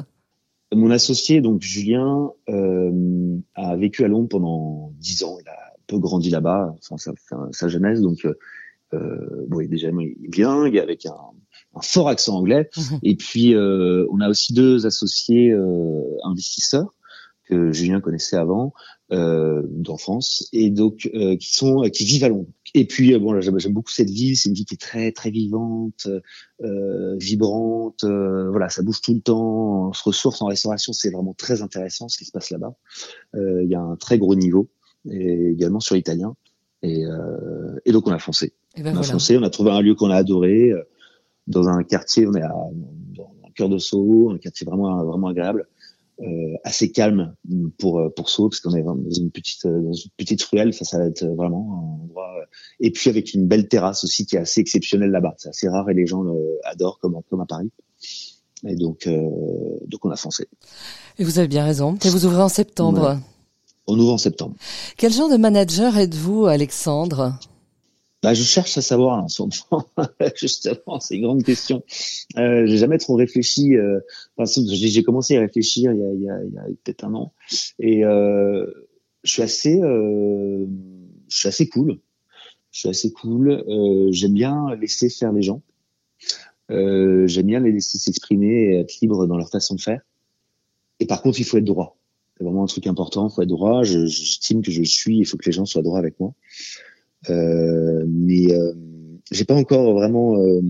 Mon 0.74 0.90
associé, 0.90 1.40
donc 1.40 1.60
Julien, 1.62 2.30
euh, 2.48 3.38
a 3.54 3.76
vécu 3.76 4.04
à 4.04 4.08
Londres 4.08 4.28
pendant 4.28 4.92
dix 4.98 5.22
ans. 5.22 5.36
Il 5.40 5.48
a 5.48 5.72
peu 5.86 5.98
grandi 5.98 6.30
là-bas, 6.30 6.74
enfin, 6.78 6.96
sa, 6.96 7.12
sa, 7.52 7.68
jeunesse, 7.68 8.00
donc 8.00 8.24
euh, 8.24 8.34
euh 8.94 9.46
bon, 9.48 9.60
il 9.60 9.64
est 9.64 9.68
déjà 9.68 9.90
bilingue 10.28 10.78
avec 10.78 11.06
un, 11.06 11.16
un 11.74 11.80
fort 11.80 12.08
accent 12.08 12.36
anglais. 12.36 12.70
Mhm. 12.76 12.98
Et 13.02 13.16
puis 13.16 13.54
euh, 13.54 14.06
on 14.10 14.20
a 14.20 14.28
aussi 14.28 14.52
deux 14.52 14.86
associés 14.86 15.50
euh, 15.50 16.02
investisseurs 16.24 16.94
que 17.44 17.72
Julien 17.72 18.00
connaissait 18.00 18.36
avant 18.36 18.72
euh, 19.12 19.62
d'enfance 19.68 20.48
et 20.52 20.70
donc 20.70 21.10
euh, 21.14 21.36
qui 21.36 21.54
sont 21.54 21.82
qui 21.92 22.04
vivent 22.04 22.24
à 22.24 22.28
Londres. 22.28 22.50
Et 22.74 22.86
puis 22.86 23.18
bon, 23.18 23.38
j'aime 23.40 23.72
beaucoup 23.72 23.90
cette 23.90 24.10
ville. 24.10 24.36
C'est 24.36 24.48
une 24.48 24.54
ville 24.54 24.64
qui 24.64 24.74
est 24.74 24.80
très 24.80 25.12
très 25.12 25.30
vivante, 25.30 26.08
euh, 26.62 27.16
vibrante. 27.18 28.04
voilà, 28.04 28.68
ça 28.68 28.82
bouge 28.82 29.00
tout 29.02 29.14
le 29.14 29.20
temps. 29.20 29.88
On 29.88 29.92
se 29.92 30.02
ressource 30.04 30.40
en 30.40 30.46
restauration, 30.46 30.92
c'est 30.92 31.10
vraiment 31.10 31.34
très 31.34 31.62
intéressant 31.62 32.08
ce 32.08 32.16
qui 32.16 32.24
se 32.24 32.32
passe 32.32 32.50
là-bas. 32.50 32.74
Il 33.34 33.68
y 33.68 33.74
a 33.74 33.80
un 33.80 33.96
très 33.96 34.18
gros 34.18 34.34
niveau 34.34 34.70
et 35.10 35.50
également 35.50 35.80
sur 35.80 35.94
l'italien. 35.94 36.34
Et, 36.82 37.04
euh, 37.06 37.78
et, 37.84 37.92
donc 37.92 38.06
on 38.06 38.12
a 38.12 38.18
foncé. 38.18 38.52
Ben 38.76 38.96
on 38.96 39.00
a 39.00 39.02
foncé, 39.02 39.38
on 39.38 39.42
a 39.42 39.50
trouvé 39.50 39.70
un 39.70 39.80
lieu 39.80 39.94
qu'on 39.94 40.10
a 40.10 40.16
adoré 40.16 40.70
euh, 40.70 40.82
dans 41.46 41.68
un 41.68 41.82
quartier, 41.84 42.26
on 42.26 42.34
est 42.34 42.42
à, 42.42 42.54
dans 43.14 43.32
un 43.46 43.50
cœur 43.54 43.68
de 43.68 43.78
Soho, 43.78 44.30
un 44.30 44.38
quartier 44.38 44.66
vraiment 44.66 45.04
vraiment 45.04 45.28
agréable, 45.28 45.68
euh, 46.20 46.54
assez 46.64 46.90
calme 46.90 47.34
pour 47.78 48.02
pour 48.16 48.28
Soho 48.28 48.48
parce 48.48 48.60
qu'on 48.60 48.74
est 48.74 48.82
dans 48.82 48.96
une 49.10 49.30
petite 49.30 49.66
dans 49.66 49.92
une 49.92 50.10
petite 50.16 50.42
ruelle, 50.42 50.74
ça 50.74 50.84
ça 50.84 50.98
va 50.98 51.06
être 51.06 51.24
vraiment 51.24 52.01
et 52.80 52.90
puis 52.90 53.10
avec 53.10 53.34
une 53.34 53.46
belle 53.46 53.68
terrasse 53.68 54.04
aussi 54.04 54.26
qui 54.26 54.36
est 54.36 54.40
assez 54.40 54.60
exceptionnelle 54.60 55.10
là-bas, 55.10 55.34
c'est 55.38 55.48
assez 55.48 55.68
rare 55.68 55.88
et 55.90 55.94
les 55.94 56.06
gens 56.06 56.24
adorent 56.64 56.98
comme 56.98 57.20
comme 57.28 57.40
à 57.40 57.46
Paris. 57.46 57.70
Et 58.66 58.76
donc 58.76 59.06
euh, 59.06 59.28
donc 59.86 60.04
on 60.04 60.10
a 60.10 60.16
foncé. 60.16 60.48
Et 61.18 61.24
vous 61.24 61.38
avez 61.38 61.48
bien 61.48 61.64
raison. 61.64 61.96
Et 62.04 62.08
vous 62.08 62.26
ouvrez 62.26 62.42
en 62.42 62.48
septembre. 62.48 63.18
On 63.86 63.98
ouvre 63.98 64.12
en 64.12 64.18
septembre. 64.18 64.54
Quel 64.96 65.12
genre 65.12 65.28
de 65.28 65.36
manager 65.36 65.96
êtes-vous, 65.96 66.46
Alexandre? 66.46 67.38
Bah, 68.22 68.34
je 68.34 68.44
cherche 68.44 68.78
à 68.78 68.82
savoir 68.82 69.24
en 69.24 69.28
ce 69.28 69.42
moment. 69.42 69.84
Justement, 70.36 71.00
c'est 71.00 71.16
une 71.16 71.22
grande 71.22 71.42
question. 71.42 71.82
Euh, 72.36 72.66
j'ai 72.66 72.76
jamais 72.76 72.98
trop 72.98 73.16
réfléchi. 73.16 73.74
Euh, 73.74 73.98
enfin, 74.36 74.62
j'ai 74.68 75.02
commencé 75.02 75.36
à 75.36 75.40
réfléchir 75.40 75.92
il 75.92 75.98
y 75.98 76.04
a, 76.04 76.12
il 76.12 76.22
y 76.22 76.30
a, 76.30 76.44
il 76.44 76.52
y 76.52 76.58
a 76.58 76.62
peut-être 76.84 77.04
un 77.04 77.14
an, 77.14 77.34
et 77.80 78.04
euh, 78.04 78.64
je 79.24 79.30
suis 79.32 79.42
assez, 79.42 79.80
euh, 79.82 80.64
je 81.28 81.36
suis 81.36 81.48
assez 81.48 81.68
cool. 81.68 81.98
Je 82.72 82.80
suis 82.80 82.88
assez 82.88 83.12
cool. 83.12 83.50
Euh, 83.50 84.08
j'aime 84.10 84.34
bien 84.34 84.74
laisser 84.74 85.08
faire 85.08 85.32
les 85.32 85.42
gens. 85.42 85.62
Euh, 86.70 87.26
j'aime 87.26 87.46
bien 87.46 87.60
les 87.60 87.70
laisser 87.70 87.98
s'exprimer 87.98 88.46
et 88.46 88.80
être 88.80 89.00
libres 89.00 89.26
dans 89.26 89.36
leur 89.36 89.50
façon 89.50 89.74
de 89.74 89.80
faire. 89.80 90.00
Et 90.98 91.06
par 91.06 91.22
contre, 91.22 91.38
il 91.38 91.44
faut 91.44 91.58
être 91.58 91.64
droit. 91.64 91.98
C'est 92.36 92.44
vraiment 92.44 92.64
un 92.64 92.66
truc 92.66 92.86
important. 92.86 93.28
Il 93.28 93.34
faut 93.34 93.42
être 93.42 93.48
droit. 93.48 93.82
J'estime 93.82 94.62
que 94.62 94.70
je 94.70 94.82
suis. 94.82 95.18
Il 95.18 95.26
faut 95.26 95.36
que 95.36 95.46
les 95.46 95.52
gens 95.52 95.66
soient 95.66 95.82
droits 95.82 95.98
avec 95.98 96.18
moi. 96.18 96.34
Euh, 97.30 98.04
mais 98.08 98.52
euh, 98.52 98.72
j'ai 99.30 99.44
pas 99.44 99.54
encore 99.54 99.92
vraiment 99.92 100.36
euh, 100.38 100.60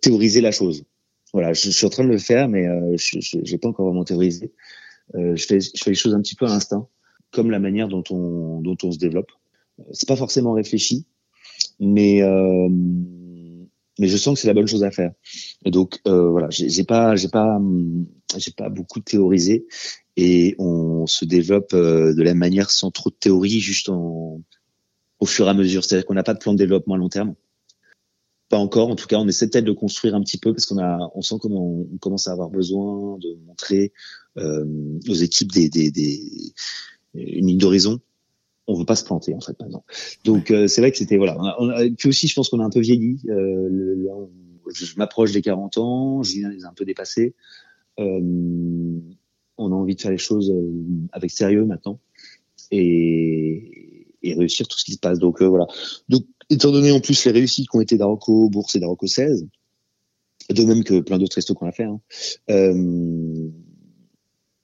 théorisé 0.00 0.40
la 0.40 0.50
chose. 0.50 0.84
Voilà, 1.32 1.52
je, 1.52 1.70
suis 1.70 1.86
en 1.86 1.90
train 1.90 2.04
de 2.04 2.10
le 2.10 2.18
faire, 2.18 2.48
mais 2.48 2.66
euh, 2.66 2.96
je 2.96 3.38
n'ai 3.38 3.58
pas 3.58 3.68
encore 3.68 3.86
vraiment 3.86 4.04
théorisé. 4.04 4.52
Je, 5.14 5.44
fais, 5.44 5.60
je 5.60 5.82
fais 5.82 5.90
les 5.90 5.96
choses 5.96 6.14
un 6.14 6.22
petit 6.22 6.36
peu 6.36 6.46
à 6.46 6.48
l'instinct, 6.48 6.88
comme 7.30 7.50
la 7.50 7.58
manière 7.58 7.88
dont 7.88 8.04
on, 8.10 8.60
dont 8.60 8.76
on 8.82 8.92
se 8.92 8.98
développe. 8.98 9.32
C'est 9.92 10.08
pas 10.08 10.16
forcément 10.16 10.52
réfléchi, 10.52 11.06
mais 11.80 12.22
euh, 12.22 12.68
mais 13.98 14.08
je 14.08 14.16
sens 14.16 14.34
que 14.34 14.40
c'est 14.40 14.48
la 14.48 14.54
bonne 14.54 14.66
chose 14.66 14.84
à 14.84 14.90
faire. 14.90 15.12
Donc 15.64 16.00
euh, 16.06 16.30
voilà, 16.30 16.48
j'ai 16.50 16.84
pas, 16.84 17.16
j'ai 17.16 17.28
pas, 17.28 17.60
j'ai 18.36 18.52
pas 18.52 18.68
beaucoup 18.68 19.00
théorisé 19.00 19.66
et 20.16 20.54
on 20.58 21.06
se 21.06 21.24
développe 21.24 21.74
euh, 21.74 22.14
de 22.14 22.22
la 22.22 22.30
même 22.30 22.38
manière 22.38 22.70
sans 22.70 22.90
trop 22.90 23.10
de 23.10 23.16
théorie, 23.16 23.60
juste 23.60 23.88
au 23.88 24.42
fur 25.26 25.46
et 25.46 25.50
à 25.50 25.54
mesure. 25.54 25.84
C'est-à-dire 25.84 26.06
qu'on 26.06 26.14
n'a 26.14 26.22
pas 26.22 26.34
de 26.34 26.38
plan 26.38 26.52
de 26.52 26.58
développement 26.58 26.94
à 26.94 26.98
long 26.98 27.08
terme. 27.08 27.34
Pas 28.48 28.58
encore. 28.58 28.90
En 28.90 28.96
tout 28.96 29.06
cas, 29.06 29.16
on 29.16 29.26
essaie 29.26 29.48
peut-être 29.48 29.64
de 29.64 29.72
construire 29.72 30.14
un 30.14 30.20
petit 30.20 30.38
peu 30.38 30.52
parce 30.52 30.66
qu'on 30.66 30.78
a, 30.78 31.10
on 31.14 31.22
sent 31.22 31.36
comment 31.40 31.66
on 31.66 31.96
commence 31.98 32.28
à 32.28 32.32
avoir 32.32 32.50
besoin 32.50 33.18
de 33.18 33.38
montrer 33.46 33.92
aux 34.36 35.14
équipes 35.14 35.52
des, 35.52 35.68
des 35.68 36.52
une 37.14 37.46
ligne 37.46 37.58
d'horizon. 37.58 38.00
On 38.66 38.74
veut 38.74 38.86
pas 38.86 38.96
se 38.96 39.04
planter 39.04 39.34
en 39.34 39.40
fait 39.40 39.58
maintenant. 39.60 39.84
Donc 40.24 40.50
euh, 40.50 40.66
c'est 40.66 40.80
vrai 40.80 40.90
que 40.90 40.96
c'était 40.96 41.18
voilà. 41.18 41.36
On 41.58 41.68
a, 41.68 41.84
puis 41.90 42.08
aussi, 42.08 42.28
je 42.28 42.34
pense 42.34 42.48
qu'on 42.48 42.60
a 42.60 42.64
un 42.64 42.70
peu 42.70 42.80
vieilli. 42.80 43.20
Euh, 43.28 43.68
le, 43.70 44.08
je 44.74 44.96
m'approche 44.96 45.32
des 45.32 45.42
40 45.42 45.78
ans. 45.78 46.22
Julien 46.22 46.50
les 46.50 46.64
a 46.64 46.68
un 46.68 46.74
peu 46.74 46.84
dépassés. 46.84 47.34
Euh, 47.98 49.00
on 49.56 49.72
a 49.72 49.74
envie 49.74 49.94
de 49.94 50.00
faire 50.00 50.10
les 50.10 50.18
choses 50.18 50.50
euh, 50.50 50.72
avec 51.12 51.30
sérieux 51.30 51.64
maintenant 51.64 52.00
et, 52.70 54.06
et 54.22 54.34
réussir 54.34 54.66
tout 54.66 54.78
ce 54.78 54.84
qui 54.84 54.92
se 54.92 54.98
passe. 54.98 55.18
Donc 55.18 55.42
euh, 55.42 55.46
voilà. 55.46 55.66
Donc 56.08 56.24
étant 56.50 56.72
donné 56.72 56.90
en 56.90 57.00
plus 57.00 57.24
les 57.24 57.32
réussites 57.32 57.68
qui 57.68 57.76
ont 57.76 57.80
été 57.80 57.96
d'Aroco 57.96 58.48
Bourse 58.50 58.74
et 58.74 58.80
d'Aroco 58.80 59.06
16, 59.06 59.46
de 60.50 60.64
même 60.64 60.84
que 60.84 61.00
plein 61.00 61.18
d'autres 61.18 61.36
restos 61.36 61.54
qu'on 61.54 61.66
a 61.66 61.72
fait, 61.72 61.84
hein, 61.84 62.00
euh, 62.50 63.48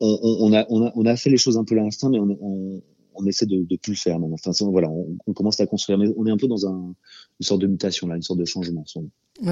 on, 0.00 0.18
on, 0.22 0.52
a, 0.52 0.66
on, 0.70 0.86
a, 0.86 0.92
on 0.94 1.06
a 1.06 1.16
fait 1.16 1.30
les 1.30 1.36
choses 1.36 1.56
un 1.56 1.64
peu 1.64 1.78
à 1.78 1.82
l'instinct, 1.82 2.10
mais 2.10 2.18
on, 2.18 2.82
on, 3.20 3.26
essaie 3.26 3.46
de, 3.46 3.64
de 3.64 3.76
plus 3.76 3.92
le 3.92 3.98
faire. 3.98 4.18
Maintenant. 4.18 4.36
Enfin, 4.44 4.70
voilà, 4.70 4.88
on, 4.88 5.32
commence 5.32 5.60
à 5.60 5.66
construire, 5.66 5.98
mais 5.98 6.08
on 6.16 6.26
est 6.26 6.30
un 6.30 6.36
peu 6.36 6.48
dans 6.48 6.66
un, 6.66 6.94
une 7.40 7.46
sorte 7.46 7.60
de 7.60 7.66
mutation 7.66 8.06
là, 8.06 8.16
une 8.16 8.22
sorte 8.22 8.38
de 8.38 8.44
changement. 8.44 8.84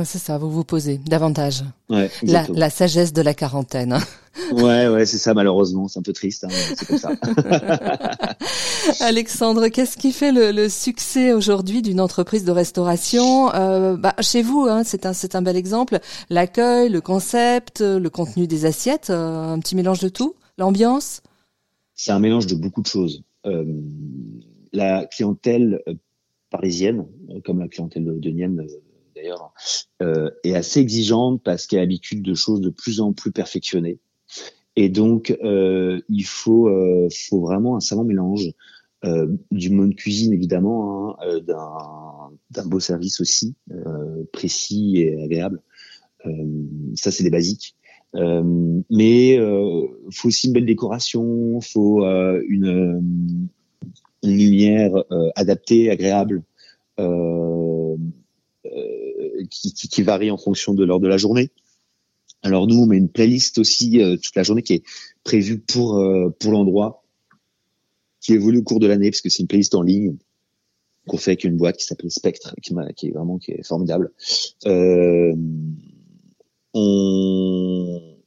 C'est 0.04 0.18
ça, 0.18 0.36
vous 0.36 0.50
vous 0.50 0.64
posez 0.64 0.98
davantage. 0.98 1.64
Ouais, 1.88 2.10
la, 2.22 2.46
la, 2.52 2.68
sagesse 2.68 3.12
de 3.12 3.22
la 3.22 3.32
quarantaine. 3.32 3.94
Hein. 3.94 4.02
ouais, 4.52 4.88
ouais, 4.88 5.06
c'est 5.06 5.16
ça. 5.16 5.32
Malheureusement, 5.32 5.88
c'est 5.88 5.98
un 5.98 6.02
peu 6.02 6.12
triste. 6.12 6.44
Hein, 6.44 6.48
c'est 6.76 6.86
comme 6.86 6.98
ça. 6.98 7.12
Alexandre, 9.00 9.68
qu'est-ce 9.68 9.96
qui 9.96 10.12
fait 10.12 10.32
le, 10.32 10.52
le 10.52 10.68
succès 10.68 11.32
aujourd'hui 11.32 11.80
d'une 11.80 12.00
entreprise 12.00 12.44
de 12.44 12.52
restauration? 12.52 13.54
Euh, 13.54 13.96
bah, 13.96 14.14
Chez 14.20 14.42
vous, 14.42 14.66
hein, 14.68 14.82
c'est 14.84 15.06
un, 15.06 15.14
c'est 15.14 15.34
un 15.34 15.42
bel 15.42 15.56
exemple. 15.56 16.00
L'accueil, 16.28 16.90
le 16.90 17.00
concept, 17.00 17.80
le 17.80 18.08
contenu 18.10 18.46
des 18.46 18.66
assiettes, 18.66 19.08
euh, 19.10 19.54
un 19.54 19.58
petit 19.58 19.74
mélange 19.74 20.00
de 20.00 20.08
tout? 20.08 20.34
L'ambiance? 20.58 21.22
C'est 21.94 22.12
un 22.12 22.18
mélange 22.18 22.46
de 22.46 22.54
beaucoup 22.54 22.82
de 22.82 22.86
choses. 22.86 23.22
Euh, 23.48 23.64
la 24.72 25.06
clientèle 25.06 25.82
euh, 25.88 25.94
parisienne, 26.50 27.06
euh, 27.30 27.40
comme 27.44 27.60
la 27.60 27.68
clientèle 27.68 28.04
de 28.04 28.30
Nienne 28.30 28.66
d'ailleurs, 29.16 29.52
est 30.44 30.54
assez 30.54 30.80
exigeante 30.80 31.42
parce 31.42 31.66
qu'elle 31.66 31.80
a 31.80 31.82
l'habitude 31.82 32.22
de 32.22 32.34
choses 32.34 32.60
de 32.60 32.70
plus 32.70 33.00
en 33.00 33.12
plus 33.12 33.32
perfectionnées. 33.32 33.98
Et 34.76 34.88
donc, 34.88 35.36
il 35.42 36.24
faut, 36.24 36.70
vraiment 37.32 37.76
un 37.76 37.80
savant 37.80 38.04
mélange 38.04 38.52
du 39.50 39.70
mode 39.70 39.96
cuisine 39.96 40.32
évidemment, 40.32 41.18
hein, 41.20 41.40
d'un 42.52 42.66
beau 42.66 42.78
service 42.78 43.20
aussi, 43.20 43.56
précis 44.32 44.98
et 44.98 45.20
agréable. 45.20 45.60
ça, 46.94 47.10
c'est 47.10 47.24
des 47.24 47.30
basiques. 47.30 47.74
Euh, 48.14 48.82
mais 48.90 49.38
euh, 49.38 49.86
faut 50.10 50.28
aussi 50.28 50.46
une 50.46 50.54
belle 50.54 50.66
décoration, 50.66 51.60
faut 51.60 52.04
euh, 52.04 52.42
une, 52.48 53.48
une 54.22 54.36
lumière 54.36 54.92
euh, 55.12 55.30
adaptée, 55.34 55.90
agréable, 55.90 56.42
qui, 59.50 59.72
qui, 59.72 59.88
qui, 59.88 60.02
varie 60.02 60.30
en 60.30 60.36
fonction 60.36 60.74
de 60.74 60.84
l'heure 60.84 61.00
de 61.00 61.06
la 61.06 61.16
journée. 61.16 61.50
Alors 62.42 62.66
nous, 62.66 62.76
on 62.76 62.86
met 62.86 62.96
une 62.96 63.08
playlist 63.08 63.58
aussi 63.58 64.00
toute 64.22 64.34
la 64.34 64.42
journée 64.42 64.62
qui 64.62 64.74
est 64.74 64.82
prévue 65.22 65.58
pour 65.60 66.02
pour 66.40 66.52
l'endroit, 66.52 67.04
qui 68.20 68.34
évolue 68.34 68.58
au 68.58 68.62
cours 68.62 68.80
de 68.80 68.88
l'année 68.88 69.10
parce 69.10 69.20
que 69.20 69.28
c'est 69.28 69.42
une 69.42 69.46
playlist 69.46 69.76
en 69.76 69.82
ligne 69.82 70.16
qu'on 71.08 71.16
fait 71.16 71.32
avec 71.32 71.44
une 71.44 71.56
boîte 71.56 71.78
qui 71.78 71.84
s'appelle 71.84 72.10
Spectre, 72.10 72.54
qui, 72.62 72.74
qui, 72.96 73.08
est 73.08 73.10
vraiment 73.10 73.38
qui 73.38 73.52
est 73.52 73.66
formidable. 73.66 74.12
Euh, 74.66 75.34
on, 76.74 78.18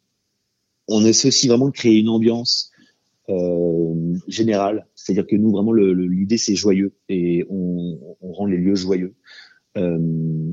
on 0.87 1.05
essaie 1.05 1.29
aussi 1.29 1.47
vraiment 1.47 1.67
de 1.67 1.73
créer 1.73 1.99
une 1.99 2.09
ambiance 2.09 2.71
euh, 3.29 4.15
générale. 4.27 4.87
C'est-à-dire 4.95 5.25
que 5.27 5.35
nous, 5.35 5.51
vraiment, 5.51 5.73
l'idée, 5.73 6.37
c'est 6.37 6.55
joyeux 6.55 6.93
et 7.09 7.45
on, 7.49 7.97
rend 8.21 8.45
les 8.45 8.57
lieux 8.57 8.75
joyeux. 8.75 9.15
Euh, 9.77 10.51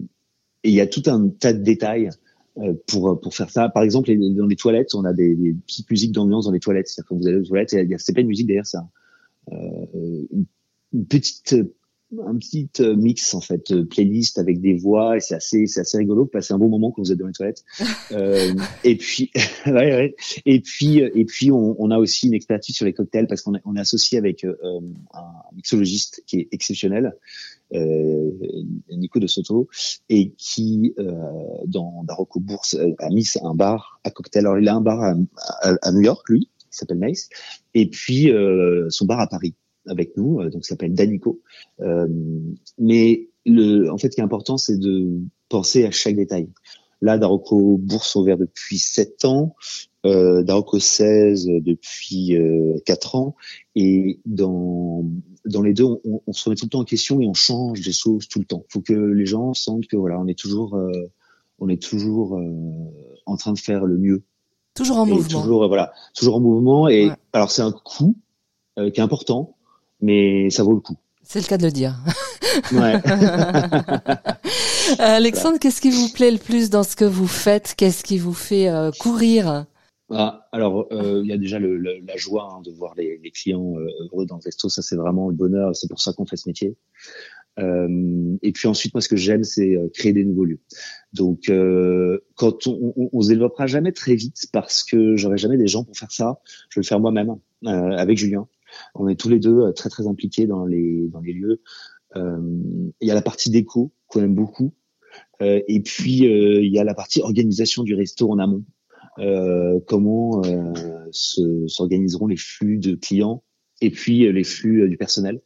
et 0.65 0.71
il 0.71 0.75
y 0.75 0.81
a 0.81 0.87
tout 0.87 1.03
un 1.07 1.29
tas 1.29 1.53
de 1.53 1.63
détails 1.63 2.11
euh, 2.59 2.75
pour 2.87 3.21
pour 3.21 3.35
faire 3.35 3.51
ça. 3.51 3.69
Par 3.69 3.83
exemple, 3.83 4.13
dans 4.17 4.47
les 4.47 4.57
toilettes, 4.57 4.95
on 4.95 5.05
a 5.05 5.13
des, 5.13 5.55
petites 5.67 5.91
musiques 5.91 6.13
d'ambiance 6.13 6.45
dans 6.45 6.53
les 6.53 6.61
toilettes. 6.61 6.89
C'est-à-dire 6.89 7.09
quand 7.09 7.17
vous 7.17 7.27
allez 7.27 7.39
aux 7.39 7.45
toilettes, 7.45 7.71
c'est 7.99 8.13
pas 8.13 8.21
une 8.21 8.29
musique 8.29 8.47
derrière 8.47 8.67
ça. 8.67 8.89
une 9.51 11.07
petite 11.09 11.57
un 12.27 12.37
petit 12.37 12.71
euh, 12.81 12.97
mix 12.97 13.35
en 13.35 13.41
fait 13.41 13.71
euh, 13.71 13.85
playlist 13.85 14.39
avec 14.39 14.61
des 14.61 14.75
voix 14.75 15.17
et 15.19 15.21
c'est 15.21 15.35
assez 15.35 15.67
c'est 15.67 15.81
assez 15.81 15.99
rigolo 15.99 16.25
passer 16.25 16.55
un 16.55 16.59
bon 16.59 16.69
moment 16.69 16.91
quand 16.91 17.03
vous 17.03 17.13
êtes 17.13 17.19
dans 17.19 17.27
les 17.27 17.33
toilettes. 17.33 17.65
Euh, 18.11 18.55
et 18.85 18.97
puis 18.97 19.31
ouais, 19.67 19.73
ouais. 19.73 20.17
et 20.47 20.61
puis 20.61 21.03
euh, 21.03 21.11
et 21.15 21.27
puis 21.27 21.51
on, 21.53 21.77
on, 21.79 21.91
a 21.91 21.99
aussi 21.99 22.27
une 22.27 22.33
expertise 22.33 22.75
sur 22.75 22.87
les 22.87 22.95
cocktails 22.95 23.27
parce 23.27 23.43
qu'on 23.43 23.55
est, 23.55 23.61
on 23.67 23.77
est 23.77 23.81
associé 23.81 24.17
avec 24.17 24.45
euh, 24.45 24.57
un 25.13 25.25
mixologiste 25.55 26.23
qui 26.27 26.39
est 26.39 26.49
exceptionnel 26.53 27.15
euh, 27.75 28.31
Nico 28.91 29.19
de 29.19 29.27
Soto 29.27 29.69
et 30.09 30.31
qui 30.39 30.95
dans 31.67 32.03
Darocco 32.05 32.41
Bourse 32.41 32.77
a 32.99 33.11
mis 33.11 33.29
un 33.43 33.55
bar 33.55 34.01
à 34.05 34.11
cocktail. 34.11 34.47
Alors 34.47 34.59
il 34.59 34.69
a 34.69 34.75
un 34.75 34.81
bar 34.81 35.03
à, 35.03 35.15
à, 35.61 35.75
à 35.83 35.93
New 35.93 36.03
York 36.03 36.27
lui 36.31 36.49
qui 36.71 36.79
s'appelle 36.79 36.99
Mace. 36.99 37.29
Et 37.75 37.91
puis 37.91 38.33
son 38.89 39.05
bar 39.05 39.21
à 39.21 39.27
Paris 39.27 39.55
avec 39.89 40.17
nous, 40.17 40.41
euh, 40.41 40.51
donc 40.51 40.65
s'appelle 40.65 40.95
Danico. 40.95 41.41
Euh, 41.81 42.07
mais 42.79 43.29
le, 43.47 43.91
en 43.91 43.99
fait, 43.99 44.11
ce 44.11 44.17
qui 44.17 44.21
est 44.21 44.25
important, 44.25 44.57
c'est 44.57 44.79
de 44.79 45.21
penser 45.49 45.85
à 45.85 45.91
chaque 45.91 46.17
détail. 46.17 46.49
Là, 47.01 47.17
Daroco 47.19 47.79
Bourse 47.79 48.17
ouvert 48.17 48.37
depuis 48.37 48.79
7 48.79 49.25
ans, 49.25 49.55
euh, 50.05 50.43
Daroco 50.43 50.79
16 50.81 51.47
depuis 51.61 52.37
euh, 52.37 52.79
4 52.87 53.15
ans, 53.15 53.37
et 53.77 54.21
dans 54.27 55.05
dans 55.45 55.63
les 55.63 55.73
deux, 55.73 55.85
on, 55.85 56.21
on, 56.27 56.33
se 56.33 56.45
remet 56.45 56.57
tout 56.57 56.67
le 56.67 56.71
temps 56.71 56.81
en 56.81 56.85
question 56.85 57.21
et 57.21 57.27
on 57.27 57.35
change 57.35 57.81
des 57.81 57.93
choses 57.93 58.29
tout 58.29 58.39
le 58.39 58.45
temps. 58.45 58.65
Il 58.69 58.73
faut 58.73 58.81
que 58.81 58.93
les 58.93 59.27
gens 59.27 59.55
sentent 59.55 59.87
que 59.87 59.97
voilà, 59.97 60.21
on 60.21 60.27
est 60.27 60.39
toujours 60.39 60.75
euh, 60.75 60.91
on 61.59 61.69
est 61.69 61.83
toujours 61.83 62.37
euh, 62.37 62.53
en 63.27 63.37
train 63.37 63.53
de 63.53 63.59
faire 63.59 63.85
le 63.85 63.97
mieux. 63.97 64.25
Toujours 64.75 64.99
en 64.99 65.07
mouvement. 65.07 65.41
Toujours 65.41 65.69
voilà, 65.69 65.93
toujours 66.15 66.37
en 66.37 66.41
mouvement. 66.41 66.89
Et 66.89 67.11
alors 67.33 67.51
c'est 67.51 67.63
un 67.63 67.73
coût 67.73 68.17
qui 68.77 69.01
est 69.01 69.01
important, 69.01 69.57
mais 70.01 70.51
ça 70.51 70.63
vaut 70.63 70.75
le 70.75 70.81
coup. 70.81 70.97
C'est 71.23 71.41
le 71.41 71.47
cas 71.47 71.59
de 71.59 71.65
le 71.65 71.73
dire. 71.73 71.95
Ouais. 72.73 72.95
Alexandre, 74.99 75.59
qu'est-ce 75.61 75.81
qui 75.81 75.91
vous 75.91 76.09
plaît 76.09 76.31
le 76.31 76.39
plus 76.39 76.71
dans 76.71 76.83
ce 76.83 76.97
que 76.97 77.05
vous 77.05 77.27
faites? 77.27 77.75
Qu'est-ce 77.77 78.03
qui 78.03 78.19
vous 78.19 78.33
fait 78.33 78.69
euh, 78.69 78.91
courir? 78.99 79.67
Ah, 80.11 80.49
alors, 80.53 80.89
euh, 80.91 81.21
il 81.23 81.29
y 81.29 81.33
a 81.33 81.37
déjà 81.37 81.59
le, 81.59 81.77
la 81.77 82.17
joie 82.17 82.49
hein, 82.51 82.63
de 82.63 82.71
voir 82.71 82.95
les, 82.97 83.19
les 83.23 83.31
clients 83.31 83.75
euh, 83.77 83.87
heureux 84.01 84.25
dans 84.25 84.37
le 84.37 84.43
resto. 84.43 84.69
Ça, 84.69 84.81
c'est 84.81 84.97
vraiment 84.97 85.29
le 85.29 85.35
bonheur. 85.35 85.77
C'est 85.77 85.89
pour 85.89 86.01
ça 86.01 86.13
qu'on 86.15 86.25
fait 86.25 86.37
ce 86.37 86.49
métier. 86.49 86.77
Euh, 87.59 88.37
et 88.43 88.53
puis 88.53 88.69
ensuite, 88.69 88.95
moi, 88.95 89.03
ce 89.03 89.09
que 89.09 89.17
j'aime, 89.17 89.45
c'est 89.45 89.77
créer 89.93 90.13
des 90.13 90.25
nouveaux 90.25 90.45
lieux. 90.45 90.61
Donc, 91.13 91.51
quand 92.37 92.67
on, 92.67 92.95
on, 92.97 93.11
on, 93.13 93.21
se 93.21 93.29
développera 93.29 93.67
jamais 93.67 93.93
très 93.93 94.15
vite 94.15 94.47
parce 94.53 94.83
que 94.83 95.17
j'aurai 95.17 95.37
jamais 95.37 95.59
des 95.59 95.67
gens 95.67 95.85
pour 95.85 95.97
faire 95.97 96.13
ça. 96.13 96.41
Je 96.71 96.79
vais 96.79 96.85
le 96.85 96.87
faire 96.87 97.01
moi-même 97.01 97.37
avec 97.67 98.17
Julien. 98.17 98.49
On 98.95 99.09
est 99.09 99.19
tous 99.19 99.29
les 99.29 99.39
deux 99.39 99.61
euh, 99.61 99.73
très 99.73 99.89
très 99.89 100.07
impliqués 100.07 100.47
dans 100.47 100.65
les 100.65 101.09
dans 101.09 101.21
les 101.21 101.33
lieux. 101.33 101.61
Euh, 102.17 102.41
il 103.01 103.09
y 103.09 103.11
a 103.11 103.15
la 103.15 103.23
partie 103.23 103.51
déco 103.51 103.93
qu'on 104.07 104.23
aime 104.23 104.35
beaucoup, 104.35 104.73
euh, 105.43 105.61
et 105.69 105.81
puis 105.81 106.21
il 106.21 106.73
y 106.73 106.79
a 106.79 106.85
la 106.85 106.95
partie 106.95 107.21
organisation 107.21 107.83
du 107.83 107.95
resto 107.95 108.31
en 108.31 108.39
amont. 108.39 108.65
comment 109.87 110.43
s'organiseront 111.11 112.29
les 112.29 112.37
flux 112.37 112.79
de 112.79 112.95
clients 112.95 113.43
et 113.81 113.91
puis 113.91 114.33
les 114.33 114.45
flux 114.45 114.89
du 114.89 114.97
personnel 114.97 115.41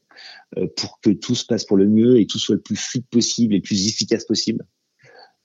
pour 0.76 1.00
que 1.00 1.10
tout 1.10 1.34
se 1.34 1.46
passe 1.46 1.64
pour 1.64 1.78
le 1.78 1.88
mieux 1.88 2.20
et 2.20 2.26
tout 2.26 2.38
soit 2.38 2.56
le 2.56 2.60
plus 2.60 2.76
fluide 2.76 3.06
possible 3.10 3.54
et 3.54 3.58
le 3.58 3.62
plus 3.62 3.88
efficace 3.88 4.24
possible. 4.24 4.66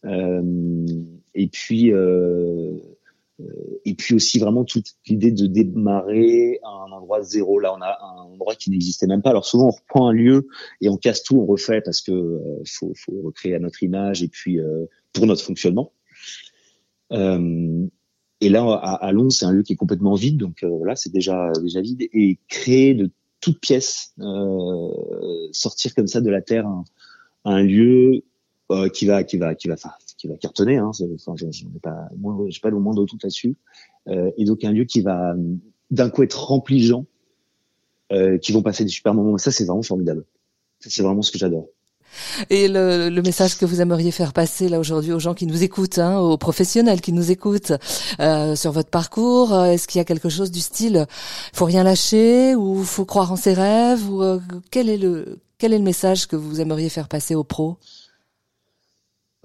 et 0.04 1.48
puis 1.48 1.92
et 3.86 3.94
puis 3.94 4.16
aussi 4.16 4.40
vraiment 4.40 4.64
toute 4.64 4.96
l'idée 5.08 5.32
de 5.32 5.46
démarrer 5.46 6.60
à 6.64 6.70
un 6.70 6.92
endroit 6.92 7.22
zéro. 7.22 7.60
Là, 7.60 7.74
on 7.78 7.82
a 7.82 7.98
un 8.02 8.24
endroit 8.34 8.56
qui 8.56 8.72
n'existait 8.72 9.08
même 9.08 9.22
pas. 9.22 9.30
Alors 9.30 9.46
souvent, 9.46 9.68
on 9.68 9.72
reprend 9.72 10.10
un 10.10 10.14
lieu 10.14 10.48
et 10.82 10.90
on 10.90 10.98
casse 10.98 11.24
tout, 11.24 11.38
on 11.38 11.46
refait 11.46 11.82
parce 11.82 12.02
que 12.02 12.12
euh, 12.12 12.64
faut, 12.66 12.94
faut, 12.96 13.22
recréer 13.24 13.56
à 13.56 13.60
notre 13.60 13.84
image 13.84 14.24
et 14.24 14.28
puis 14.28 14.60
euh, 14.60 14.86
pour 15.14 15.28
notre 15.28 15.44
fonctionnement. 15.44 15.94
Euh, 17.12 17.86
et 18.42 18.50
là, 18.50 18.64
à, 18.64 19.06
à 19.06 19.12
Londres, 19.12 19.32
c'est 19.32 19.46
un 19.46 19.52
lieu 19.52 19.64
qui 19.64 19.74
est 19.74 19.78
complètement 19.78 20.16
vide, 20.16 20.38
donc 20.38 20.64
euh, 20.64 20.70
voilà, 20.70 20.96
c'est 20.96 21.12
déjà 21.12 21.52
déjà 21.62 21.82
vide. 21.82 22.08
Et 22.14 22.40
créer 22.48 22.96
de 22.96 23.12
toutes 23.40 23.60
pièces, 23.60 24.16
sortir 25.52 25.94
comme 25.94 26.08
ça 26.08 26.22
de 26.22 26.30
la 26.30 26.42
terre 26.42 26.66
un, 26.66 26.86
un 27.46 27.62
lieu 27.62 28.24
qui 28.94 29.06
va 29.06 29.24
qui 29.24 29.38
va 29.38 29.54
qui 29.56 29.68
va 29.68 29.76
qui 30.18 30.28
va 30.28 30.36
cartonner. 30.38 30.78
Hein, 30.78 30.92
enfin, 30.92 31.36
je 31.36 31.46
n'ai 31.46 31.80
pas, 31.82 32.10
pas 32.62 32.70
le 32.70 32.80
moindre 32.80 33.06
doute 33.06 33.24
là-dessus. 33.24 33.56
Euh, 34.08 34.32
et 34.38 34.46
donc 34.46 34.64
un 34.64 34.72
lieu 34.72 34.86
qui 34.86 35.02
va 35.02 35.36
d'un 35.92 36.10
coup 36.10 36.24
être 36.24 36.48
rempli 36.48 36.82
de 36.82 36.88
gens 36.88 37.06
euh, 38.12 38.38
qui 38.38 38.52
vont 38.52 38.62
passer 38.62 38.84
des 38.84 38.90
super 38.90 39.14
moments. 39.14 39.38
Ça, 39.38 39.52
c'est 39.52 39.66
vraiment 39.66 39.84
formidable. 39.84 40.26
C'est 40.80 41.04
vraiment 41.04 41.22
ce 41.22 41.32
que 41.32 41.38
j'adore. 41.38 41.70
Et 42.50 42.68
le, 42.68 43.10
le, 43.10 43.22
message 43.22 43.58
que 43.58 43.66
vous 43.66 43.82
aimeriez 43.82 44.12
faire 44.12 44.34
passer 44.34 44.70
là 44.70 44.80
aujourd'hui 44.80 45.12
aux 45.12 45.20
gens 45.20 45.34
qui 45.34 45.46
nous 45.46 45.64
écoutent, 45.64 46.00
hein, 46.00 46.20
aux 46.20 46.38
professionnels 46.38 47.02
qui 47.02 47.14
nous 47.14 47.32
écoutent 47.32 47.74
euh, 48.20 48.56
sur 48.56 48.72
votre 48.72 48.90
parcours, 48.90 49.54
euh, 49.54 49.66
est-ce 49.66 49.88
qu'il 49.88 50.00
y 50.00 50.02
a 50.02 50.06
quelque 50.06 50.30
chose 50.30 50.52
du 50.52 50.60
style 50.60 51.06
faut 51.54 51.66
rien 51.66 51.84
lâcher 51.84 52.56
ou 52.56 52.84
faut 52.84 53.06
croire 53.06 53.32
en 53.32 53.36
ses 53.36 53.54
rêves 53.54 54.10
ou 54.10 54.24
euh, 54.24 54.40
quel 54.72 54.90
est 54.90 54.98
le 54.98 55.40
quel 55.58 55.74
est 55.74 55.80
le 55.80 55.84
message 55.84 56.28
que 56.28 56.36
vous 56.36 56.62
aimeriez 56.62 56.90
faire 56.90 57.08
passer 57.08 57.36
aux 57.36 57.44
pros? 57.44 57.78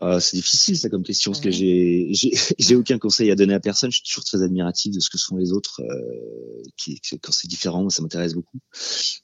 Euh, 0.02 0.20
c'est 0.20 0.36
difficile 0.36 0.76
ça 0.76 0.88
comme 0.88 1.02
question 1.02 1.32
parce 1.32 1.42
que 1.42 1.50
j'ai 1.50 2.10
j'ai 2.58 2.74
aucun 2.74 2.98
conseil 2.98 3.30
à 3.30 3.34
donner 3.34 3.54
à 3.54 3.60
personne. 3.60 3.90
Je 3.90 3.96
suis 3.96 4.04
toujours 4.04 4.24
très 4.24 4.42
admiratif 4.42 4.94
de 4.94 5.00
ce 5.00 5.10
que 5.10 5.18
font 5.18 5.36
les 5.36 5.52
autres. 5.52 5.80
Euh, 5.80 6.62
qui, 6.76 7.00
quand 7.22 7.32
c'est 7.32 7.48
différent, 7.48 7.88
ça 7.88 8.02
m'intéresse 8.02 8.34
beaucoup. 8.34 8.58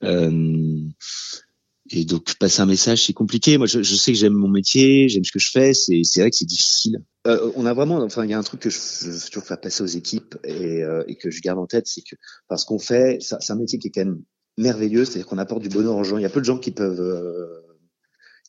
Euh, 0.04 0.80
et 1.90 2.04
donc 2.04 2.34
passer 2.38 2.60
un 2.60 2.66
message, 2.66 3.06
c'est 3.06 3.12
compliqué. 3.12 3.58
Moi, 3.58 3.66
je, 3.66 3.82
je 3.82 3.94
sais 3.96 4.12
que 4.12 4.18
j'aime 4.18 4.34
mon 4.34 4.48
métier, 4.48 5.08
j'aime 5.08 5.24
ce 5.24 5.32
que 5.32 5.38
je 5.38 5.50
fais. 5.50 5.74
C'est 5.74 6.02
c'est 6.04 6.20
vrai 6.20 6.30
que 6.30 6.36
c'est 6.36 6.44
difficile. 6.44 7.02
Euh, 7.26 7.50
on 7.56 7.66
a 7.66 7.74
vraiment, 7.74 7.96
enfin, 7.98 8.24
il 8.24 8.30
y 8.30 8.34
a 8.34 8.38
un 8.38 8.42
truc 8.42 8.60
que 8.60 8.70
je, 8.70 8.78
je 8.78 9.10
veux 9.10 9.20
toujours 9.20 9.44
faire 9.44 9.60
passer 9.60 9.82
aux 9.82 9.86
équipes 9.86 10.36
et, 10.44 10.82
euh, 10.82 11.02
et 11.08 11.16
que 11.16 11.30
je 11.30 11.40
garde 11.40 11.58
en 11.58 11.66
tête, 11.66 11.86
c'est 11.86 12.02
que 12.02 12.16
parce 12.48 12.64
qu'on 12.64 12.78
fait, 12.78 13.18
c'est 13.20 13.50
un 13.50 13.56
métier 13.56 13.78
qui 13.78 13.88
est 13.88 13.90
quand 13.90 14.04
même 14.04 14.22
merveilleux, 14.56 15.04
c'est-à-dire 15.04 15.26
qu'on 15.26 15.38
apporte 15.38 15.62
du 15.62 15.68
bonheur 15.68 15.96
aux 15.96 16.04
gens. 16.04 16.16
Il 16.16 16.22
y 16.22 16.26
a 16.26 16.30
peu 16.30 16.40
de 16.40 16.44
gens 16.44 16.58
qui 16.58 16.70
peuvent 16.70 17.00
euh, 17.00 17.60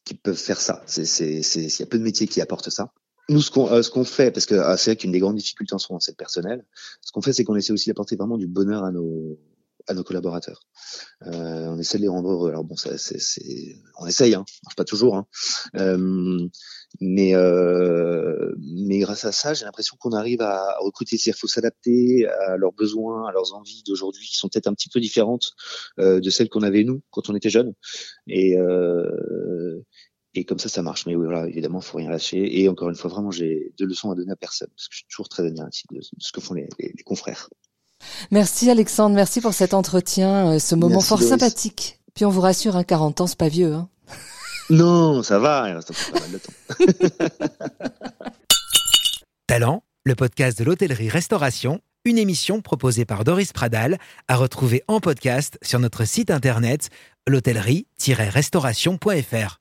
qui 0.10 0.16
peuvent 0.16 0.36
faire 0.36 0.60
ça. 0.60 0.82
C'est 0.88 1.06
c'est 1.06 1.44
c'est 1.44 1.62
il 1.62 1.80
y 1.80 1.84
a 1.84 1.86
peu 1.86 2.00
de 2.00 2.04
métiers 2.04 2.28
qui 2.28 2.42
apportent 2.42 2.72
ça. 2.72 2.92
Nous, 3.30 3.42
ce 3.42 3.51
qu'on 3.51 3.72
euh, 3.72 3.84
ce 3.84 3.92
qu'on 3.92 4.04
fait, 4.04 4.32
parce 4.32 4.48
que 4.48 4.56
ah, 4.56 4.75
c'est 4.75 4.92
vrai 4.92 4.96
qu'une 4.96 5.12
des 5.12 5.20
grandes 5.20 5.36
difficultés 5.36 5.75
en 5.75 5.78
ce 5.78 5.92
moment, 5.92 6.00
c'est 6.00 6.13
le 6.13 6.18
personnel. 6.18 6.66
Ce 7.01 7.12
qu'on 7.12 7.22
fait, 7.22 7.32
c'est 7.32 7.44
qu'on 7.44 7.56
essaie 7.56 7.74
aussi 7.74 7.89
d'apporter 7.89 8.16
vraiment 8.16 8.38
du 8.38 8.48
bonheur 8.48 8.84
à 8.84 8.92
nos 8.92 9.38
à 9.89 9.93
nos 9.93 10.03
collaborateurs. 10.03 10.62
Euh, 11.25 11.65
on 11.67 11.79
essaie 11.79 11.98
de 11.98 12.03
les 12.03 12.08
rendre 12.08 12.31
heureux. 12.31 12.50
Alors 12.50 12.63
bon, 12.63 12.75
ça, 12.75 12.98
c'est, 12.98 13.75
on 14.00 14.05
essaye, 14.05 14.36
hein, 14.36 14.46
pas 14.77 14.86
toujours, 14.86 15.15
hein. 15.15 15.25
Euh, 15.75 16.48
mais 17.01 17.36
euh, 17.36 18.53
mais 18.60 19.00
grâce 19.00 19.25
à 19.25 19.31
ça, 19.31 19.53
j'ai 19.53 19.65
l'impression 19.65 19.98
qu'on 20.00 20.12
arrive 20.12 20.41
à 20.41 20.77
recruter. 20.79 21.17
C'est-à-dire, 21.17 21.39
faut 21.39 21.48
s'adapter 21.48 22.27
à 22.27 22.58
leurs 22.58 22.74
besoins, 22.74 23.27
à 23.27 23.31
leurs 23.31 23.53
envies 23.53 23.84
d'aujourd'hui, 23.86 24.25
qui 24.27 24.38
sont 24.38 24.48
peut-être 24.48 24.67
un 24.67 24.74
petit 24.74 24.89
peu 24.89 25.00
différentes 25.00 25.51
euh, 26.00 26.19
de 26.19 26.29
celles 26.29 26.50
qu'on 26.50 26.63
avait 26.63 26.84
nous 26.84 27.01
quand 27.12 27.29
on 27.29 27.36
était 27.36 27.50
jeunes. 27.50 27.74
Et 28.27 28.58
euh, 28.58 29.81
et 30.36 30.46
comme 30.46 30.60
ça, 30.60 30.69
ça 30.69 30.84
marche. 30.84 31.08
Mais 31.08 31.15
oui, 31.15 31.25
voilà, 31.25 31.48
évidemment, 31.48 31.81
faut 31.81 31.98
rien 31.98 32.10
lâcher. 32.12 32.62
Et 32.62 32.69
encore 32.69 32.89
une 32.89 32.96
fois, 32.96 33.10
vraiment, 33.10 33.31
j'ai 33.31 33.74
deux 33.79 33.86
leçons 33.86 34.12
à 34.12 34.15
donner 34.15 34.31
à 34.31 34.36
personne, 34.36 34.69
parce 34.75 34.88
que 34.88 34.93
je 34.93 34.98
suis 35.00 35.08
toujours 35.10 35.29
très 35.29 35.46
admiratif 35.46 35.86
de, 35.91 36.00
ce 36.01 36.31
que 36.31 36.41
font 36.41 36.53
les 36.53 36.69
confrères. 37.03 37.50
Merci 38.32 38.70
Alexandre, 38.70 39.15
merci 39.15 39.39
pour 39.41 39.53
cet 39.53 39.74
entretien, 39.74 40.53
euh, 40.53 40.60
ce 40.60 40.75
moment 40.75 40.96
merci 40.96 41.08
fort 41.08 41.18
Doris. 41.20 41.29
sympathique. 41.29 42.00
Puis 42.15 42.25
on 42.25 42.29
vous 42.29 42.41
rassure, 42.41 42.75
hein, 42.75 42.84
40 42.84 43.22
ans, 43.22 43.27
c'est 43.27 43.38
pas 43.38 43.48
vieux. 43.50 43.74
Hein. 43.74 43.88
Non, 44.72 45.24
ça 45.24 45.39
va, 45.39 45.65
il 45.68 45.74
reste 45.74 45.91
pas 46.12 46.20
mal 46.20 46.32
de 46.32 46.38
temps. 46.38 46.53
Talent, 49.48 49.82
le 50.03 50.13
podcast 50.13 50.60
de 50.60 50.63
l'hôtellerie-restauration, 50.63 51.82
une 52.06 52.20
émission 52.20 52.62
proposée 52.62 53.03
par 53.03 53.24
Doris 53.24 53.51
Pradal, 53.51 53.98
à 54.27 54.36
retrouver 54.36 54.84
en 54.88 55.00
podcast 55.00 55.58
sur 55.63 55.79
notre 55.79 56.06
site 56.06 56.29
internet 56.29 56.91
l'hôtellerie-restauration.fr. 57.25 59.58